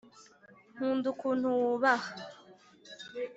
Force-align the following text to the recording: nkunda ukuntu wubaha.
nkunda 0.73 1.05
ukuntu 1.13 1.47
wubaha. 1.59 2.11